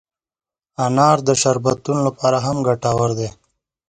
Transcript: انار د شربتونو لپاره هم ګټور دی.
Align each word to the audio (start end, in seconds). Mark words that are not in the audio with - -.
انار 0.85 1.17
د 1.27 1.29
شربتونو 1.41 2.01
لپاره 2.07 2.37
هم 2.45 2.57
ګټور 2.67 3.09
دی. 3.19 3.29